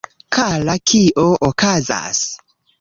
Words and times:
Kara, 0.37 0.77
kio 0.93 1.27
okazas? 1.51 2.27